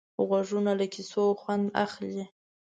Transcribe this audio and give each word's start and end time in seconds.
غوږونه 0.27 0.71
له 0.79 0.85
کیسو 0.93 1.23
خوند 1.39 1.65
اخلي 1.85 2.23